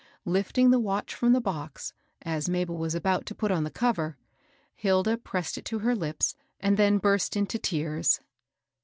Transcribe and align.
Lifting 0.25 0.71
the 0.71 0.79
watch 0.79 1.13
from 1.13 1.31
the 1.31 1.39
box, 1.39 1.93
as 2.23 2.49
Mabel 2.49 2.75
was 2.75 2.95
about 2.95 3.27
to 3.27 3.35
put 3.35 3.51
on 3.51 3.63
the 3.65 3.69
cover, 3.69 4.17
Hilda 4.73 5.15
pressed 5.15 5.59
it 5.59 5.65
to 5.65 5.77
her 5.77 5.93
lips, 5.95 6.35
and 6.59 6.75
then 6.75 6.97
burst 6.97 7.37
into 7.37 7.59
tears. 7.59 8.19